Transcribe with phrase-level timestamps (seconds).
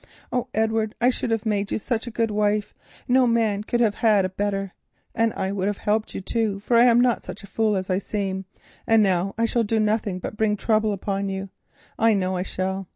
[0.31, 2.73] Oh, Edward, I should have made you such a good wife,
[3.07, 4.73] no man could have had a better,
[5.13, 7.87] and I would have helped you too, for I am not such a fool as
[7.87, 8.45] I seem,
[8.87, 11.49] and now I shall do nothing but bring trouble upon you;
[11.99, 12.87] I know I shall.